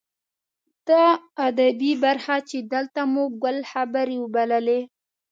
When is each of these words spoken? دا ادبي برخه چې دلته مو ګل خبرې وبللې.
دا 0.87 1.05
ادبي 1.47 1.91
برخه 2.03 2.35
چې 2.49 2.57
دلته 2.73 3.01
مو 3.13 3.23
ګل 3.43 3.57
خبرې 3.71 4.17
وبللې. 4.19 4.79